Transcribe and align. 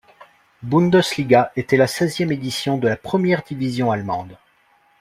Bundesliga 0.63 1.51
était 1.55 1.77
la 1.77 1.85
seizième 1.85 2.31
édition 2.31 2.79
de 2.79 2.87
la 2.87 2.95
première 2.97 3.43
division 3.43 3.91
allemande. 3.91 4.35